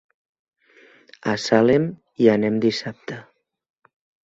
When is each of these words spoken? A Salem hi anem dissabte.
A 1.33 1.35
Salem 1.43 1.87
hi 2.23 2.31
anem 2.39 2.59
dissabte. 2.67 3.21